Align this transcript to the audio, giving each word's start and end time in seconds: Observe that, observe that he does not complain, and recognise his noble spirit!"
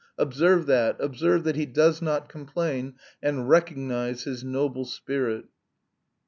Observe 0.17 0.65
that, 0.65 0.95
observe 0.99 1.43
that 1.43 1.55
he 1.55 1.67
does 1.67 2.01
not 2.01 2.27
complain, 2.27 2.95
and 3.21 3.47
recognise 3.47 4.23
his 4.23 4.43
noble 4.43 4.83
spirit!" 4.83 5.45